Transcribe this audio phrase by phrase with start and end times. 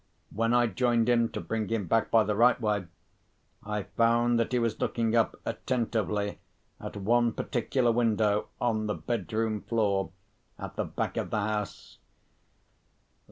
[0.33, 2.85] When I joined him to bring him back by the right way,
[3.63, 6.39] I found that he was looking up attentively
[6.79, 10.09] at one particular window, on the bedroom floor,
[10.57, 11.99] at the back of the house.